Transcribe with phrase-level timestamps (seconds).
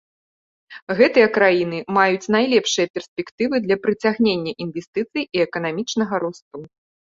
[0.99, 6.57] Гэтыя краіны маюць найлепшыя перспектывы для прыцягнення інвестыцый і эканамічнага росту.